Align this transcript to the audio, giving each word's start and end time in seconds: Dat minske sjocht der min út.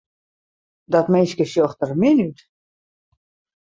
Dat 0.93 1.07
minske 1.13 1.45
sjocht 1.51 1.79
der 1.81 1.93
min 2.01 2.19
út. 2.27 2.39